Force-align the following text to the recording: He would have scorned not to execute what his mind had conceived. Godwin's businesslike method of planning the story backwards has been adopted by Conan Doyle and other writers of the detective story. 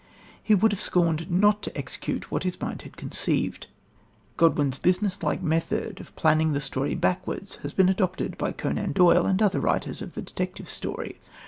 He 0.41 0.55
would 0.55 0.71
have 0.71 0.81
scorned 0.81 1.29
not 1.29 1.61
to 1.61 1.77
execute 1.77 2.31
what 2.31 2.41
his 2.41 2.59
mind 2.59 2.81
had 2.81 2.97
conceived. 2.97 3.67
Godwin's 4.35 4.79
businesslike 4.79 5.43
method 5.43 5.99
of 6.01 6.15
planning 6.15 6.53
the 6.53 6.59
story 6.59 6.95
backwards 6.95 7.57
has 7.57 7.71
been 7.71 7.87
adopted 7.87 8.35
by 8.35 8.51
Conan 8.51 8.93
Doyle 8.93 9.27
and 9.27 9.39
other 9.43 9.59
writers 9.59 10.01
of 10.01 10.15
the 10.15 10.23
detective 10.23 10.71
story. 10.71 11.19